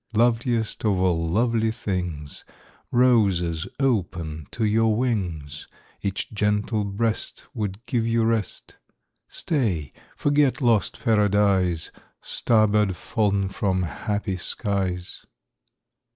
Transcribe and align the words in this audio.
Loveliest 0.15 0.83
of 0.83 0.99
all 0.99 1.29
lovely 1.29 1.69
things, 1.69 2.43
Roses 2.89 3.67
open 3.79 4.47
to 4.49 4.65
your 4.65 4.95
wings; 4.97 5.67
Each 6.01 6.27
gentle 6.33 6.83
breast 6.85 7.45
Would 7.53 7.85
give 7.85 8.07
you 8.07 8.23
rest; 8.23 8.77
Stay, 9.27 9.93
forget 10.17 10.59
lost 10.59 10.99
Paradise, 10.99 11.91
Star 12.19 12.65
bird 12.65 12.95
fallen 12.95 13.47
from 13.47 13.83
happy 13.83 14.37
skies. 14.37 15.23